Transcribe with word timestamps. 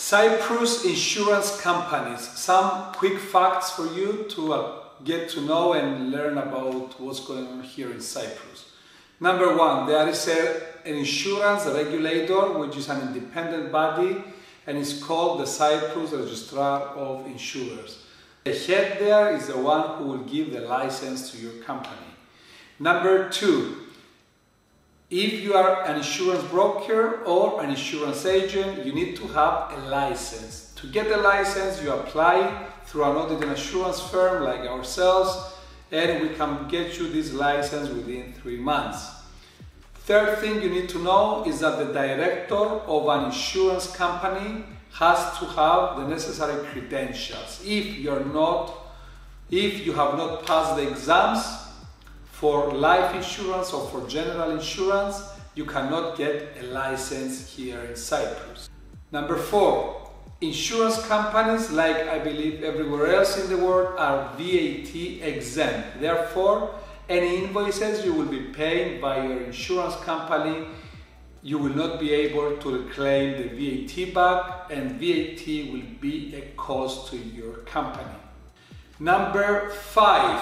Cyprus 0.00 0.86
insurance 0.86 1.60
companies. 1.60 2.26
Some 2.26 2.90
quick 2.94 3.18
facts 3.18 3.72
for 3.72 3.86
you 3.92 4.24
to 4.30 4.54
uh, 4.54 4.78
get 5.04 5.28
to 5.28 5.42
know 5.42 5.74
and 5.74 6.10
learn 6.10 6.38
about 6.38 6.98
what's 6.98 7.20
going 7.20 7.46
on 7.46 7.62
here 7.62 7.92
in 7.92 8.00
Cyprus. 8.00 8.72
Number 9.20 9.54
one, 9.54 9.86
there 9.86 10.08
is 10.08 10.26
a, 10.26 10.62
an 10.86 10.94
insurance 10.94 11.66
regulator, 11.66 12.58
which 12.58 12.78
is 12.78 12.88
an 12.88 13.08
independent 13.08 13.70
body, 13.70 14.24
and 14.66 14.78
it's 14.78 15.02
called 15.02 15.38
the 15.38 15.46
Cyprus 15.46 16.12
Registrar 16.12 16.80
of 16.96 17.26
Insurers. 17.26 18.02
The 18.44 18.54
head 18.54 18.98
there 19.00 19.36
is 19.36 19.48
the 19.48 19.58
one 19.58 19.98
who 19.98 20.04
will 20.04 20.24
give 20.24 20.50
the 20.50 20.62
license 20.62 21.30
to 21.32 21.36
your 21.36 21.62
company. 21.62 22.08
Number 22.78 23.28
two, 23.28 23.76
if 25.10 25.40
you 25.40 25.54
are 25.54 25.84
an 25.86 25.96
insurance 25.96 26.44
broker 26.44 27.22
or 27.24 27.62
an 27.62 27.70
insurance 27.70 28.24
agent, 28.24 28.86
you 28.86 28.92
need 28.92 29.16
to 29.16 29.26
have 29.28 29.72
a 29.72 29.88
license. 29.88 30.72
To 30.76 30.86
get 30.86 31.08
the 31.08 31.16
license, 31.16 31.82
you 31.82 31.92
apply 31.92 32.68
through 32.84 33.04
an 33.04 33.16
audit 33.16 33.42
and 33.42 33.50
assurance 33.50 34.00
firm 34.00 34.44
like 34.44 34.60
ourselves, 34.60 35.52
and 35.90 36.22
we 36.22 36.34
can 36.36 36.68
get 36.68 36.96
you 36.96 37.08
this 37.08 37.32
license 37.32 37.88
within 37.88 38.32
three 38.34 38.56
months. 38.56 39.10
Third 39.94 40.38
thing 40.38 40.62
you 40.62 40.70
need 40.70 40.88
to 40.90 41.02
know 41.02 41.44
is 41.44 41.58
that 41.58 41.78
the 41.78 41.92
director 41.92 42.54
of 42.54 43.08
an 43.08 43.26
insurance 43.26 43.90
company 43.94 44.64
has 44.92 45.38
to 45.38 45.44
have 45.46 45.96
the 45.96 46.06
necessary 46.06 46.64
credentials. 46.66 47.60
If 47.64 47.98
you're 47.98 48.24
not, 48.24 48.74
if 49.50 49.84
you 49.84 49.92
have 49.92 50.16
not 50.16 50.46
passed 50.46 50.76
the 50.76 50.88
exams, 50.88 51.44
for 52.40 52.72
life 52.72 53.14
insurance 53.14 53.74
or 53.74 53.86
for 53.88 54.08
general 54.08 54.52
insurance, 54.52 55.22
you 55.54 55.66
cannot 55.66 56.16
get 56.16 56.56
a 56.58 56.64
license 56.68 57.54
here 57.54 57.80
in 57.80 57.94
Cyprus. 57.94 58.70
Number 59.12 59.36
four, 59.36 60.10
insurance 60.40 61.04
companies, 61.06 61.70
like 61.70 61.98
I 62.08 62.18
believe 62.18 62.62
everywhere 62.64 63.14
else 63.14 63.36
in 63.38 63.50
the 63.50 63.58
world, 63.58 63.94
are 63.98 64.32
VAT 64.38 64.94
exempt. 65.20 66.00
Therefore, 66.00 66.74
any 67.10 67.44
invoices 67.44 68.06
you 68.06 68.14
will 68.14 68.32
be 68.38 68.44
paying 68.54 69.02
by 69.02 69.22
your 69.22 69.42
insurance 69.42 69.96
company, 69.96 70.64
you 71.42 71.58
will 71.58 71.76
not 71.76 72.00
be 72.00 72.10
able 72.14 72.56
to 72.56 72.88
claim 72.94 73.36
the 73.36 73.48
VAT 73.58 74.14
back, 74.14 74.70
and 74.70 74.92
VAT 74.92 75.44
will 75.70 75.88
be 76.00 76.34
a 76.34 76.40
cost 76.56 77.10
to 77.10 77.18
your 77.18 77.56
company. 77.66 78.16
Number 78.98 79.68
five, 79.68 80.40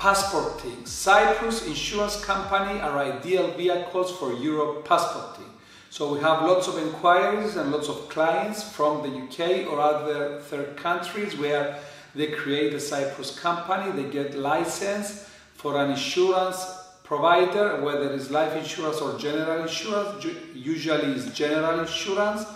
Passporting. 0.00 0.86
Cyprus 0.86 1.66
Insurance 1.66 2.24
Company 2.24 2.80
are 2.80 2.98
ideal 2.98 3.50
vehicles 3.50 4.10
for 4.10 4.32
Europe 4.32 4.88
passporting. 4.88 5.44
So 5.90 6.14
we 6.14 6.20
have 6.20 6.42
lots 6.42 6.68
of 6.68 6.78
inquiries 6.78 7.56
and 7.56 7.70
lots 7.70 7.90
of 7.90 8.08
clients 8.08 8.62
from 8.62 9.02
the 9.02 9.08
UK 9.08 9.70
or 9.70 9.78
other 9.78 10.40
third 10.40 10.78
countries 10.78 11.36
where 11.36 11.78
they 12.14 12.28
create 12.28 12.72
a 12.72 12.80
Cyprus 12.80 13.38
company, 13.38 13.92
they 13.92 14.08
get 14.08 14.38
license 14.38 15.28
for 15.52 15.76
an 15.76 15.90
insurance 15.90 16.64
provider, 17.04 17.82
whether 17.82 18.10
it's 18.14 18.30
life 18.30 18.56
insurance 18.56 19.02
or 19.02 19.18
general 19.18 19.60
insurance, 19.64 20.24
usually 20.54 21.12
it's 21.12 21.30
general 21.36 21.78
insurance. 21.78 22.46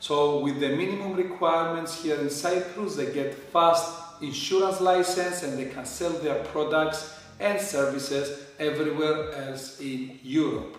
So 0.00 0.40
with 0.40 0.60
the 0.60 0.68
minimum 0.68 1.14
requirements 1.14 2.02
here 2.02 2.20
in 2.20 2.28
Cyprus, 2.28 2.96
they 2.96 3.10
get 3.10 3.32
fast 3.34 4.09
insurance 4.20 4.80
license 4.80 5.42
and 5.42 5.58
they 5.58 5.66
can 5.66 5.84
sell 5.84 6.12
their 6.12 6.42
products 6.44 7.14
and 7.38 7.60
services 7.60 8.44
everywhere 8.58 9.32
else 9.34 9.80
in 9.80 10.18
Europe. 10.22 10.76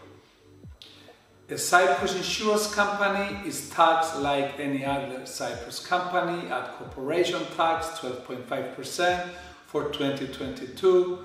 A 1.50 1.58
Cyprus 1.58 2.16
insurance 2.16 2.74
company 2.74 3.46
is 3.46 3.70
taxed 3.72 4.16
like 4.20 4.58
any 4.58 4.86
other 4.86 5.26
Cyprus 5.26 5.86
company 5.86 6.48
at 6.48 6.78
corporation 6.78 7.42
tax 7.58 7.88
12.5% 8.00 9.30
for 9.66 9.90
2022. 9.90 11.20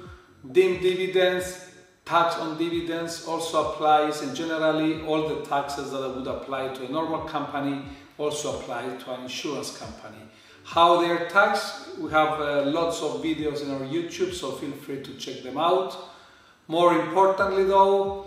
Deemed 0.50 0.81
dividends, 0.81 1.71
tax 2.05 2.34
on 2.38 2.59
dividends 2.59 3.25
also 3.26 3.71
applies 3.71 4.22
and 4.22 4.34
generally 4.34 5.00
all 5.06 5.28
the 5.28 5.44
taxes 5.44 5.93
that 5.93 6.16
would 6.16 6.26
apply 6.26 6.75
to 6.75 6.87
a 6.87 6.88
normal 6.88 7.21
company 7.21 7.82
also 8.19 8.59
apply 8.59 8.82
to 8.97 9.12
an 9.12 9.22
insurance 9.22 9.78
company 9.78 10.26
how 10.66 11.00
they 11.00 11.09
are 11.09 11.28
taxed. 11.28 11.97
We 11.99 12.10
have 12.10 12.41
uh, 12.41 12.65
lots 12.66 13.00
of 13.00 13.22
videos 13.22 13.62
in 13.62 13.71
our 13.71 13.81
YouTube, 13.81 14.34
so 14.34 14.50
feel 14.50 14.72
free 14.72 15.00
to 15.00 15.15
check 15.15 15.43
them 15.44 15.56
out. 15.56 15.97
More 16.66 16.99
importantly 17.00 17.65
though, 17.65 18.27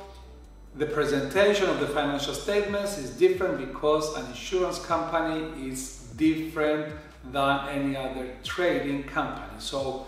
the 0.75 0.85
presentation 0.85 1.69
of 1.69 1.81
the 1.81 1.88
financial 1.88 2.33
statements 2.33 2.97
is 2.97 3.09
different 3.09 3.57
because 3.57 4.16
an 4.16 4.25
insurance 4.28 4.79
company 4.85 5.67
is 5.69 6.13
different 6.16 6.94
than 7.33 7.67
any 7.67 7.97
other 7.97 8.29
trading 8.44 9.03
company. 9.03 9.59
So 9.59 10.07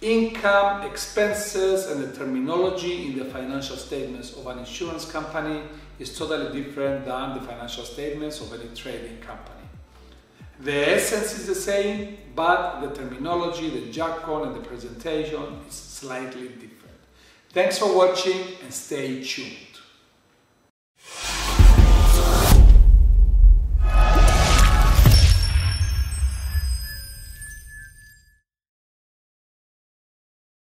income, 0.00 0.82
expenses 0.82 1.90
and 1.90 2.02
the 2.02 2.16
terminology 2.16 3.08
in 3.08 3.18
the 3.18 3.26
financial 3.26 3.76
statements 3.76 4.34
of 4.34 4.46
an 4.46 4.60
insurance 4.60 5.04
company 5.04 5.60
is 5.98 6.16
totally 6.16 6.62
different 6.62 7.04
than 7.04 7.34
the 7.34 7.40
financial 7.40 7.84
statements 7.84 8.40
of 8.40 8.54
any 8.54 8.74
trading 8.74 9.18
company. 9.18 9.67
The 10.60 10.94
essence 10.96 11.38
is 11.38 11.46
the 11.46 11.54
same, 11.54 12.18
but 12.34 12.80
the 12.80 12.94
terminology, 12.94 13.70
the 13.70 13.92
jargon 13.92 14.48
and 14.48 14.56
the 14.56 14.68
presentation 14.68 15.42
is 15.68 15.74
slightly 15.74 16.48
different. 16.48 16.98
Thanks 17.50 17.78
for 17.78 17.96
watching 17.96 18.40
and 18.62 18.74
stay 18.74 19.22
tuned. 19.22 19.77